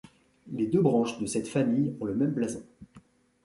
[0.51, 2.63] Les deux branches de cette famille ont le même blason.